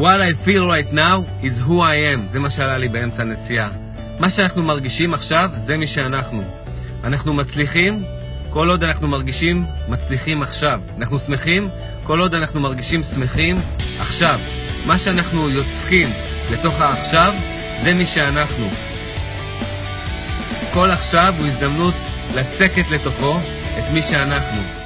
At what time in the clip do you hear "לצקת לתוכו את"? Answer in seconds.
22.34-23.90